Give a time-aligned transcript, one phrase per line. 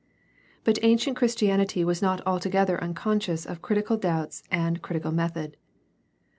[0.63, 5.57] But ancient Christianity was not altogether un conscious of critical doubts and critical method.